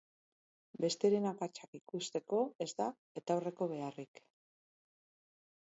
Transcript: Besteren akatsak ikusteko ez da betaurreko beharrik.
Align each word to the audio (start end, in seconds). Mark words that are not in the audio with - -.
Besteren 0.85 1.27
akatsak 1.31 1.77
ikusteko 1.79 2.41
ez 2.67 2.69
da 2.81 2.89
betaurreko 3.19 3.71
beharrik. 3.75 4.27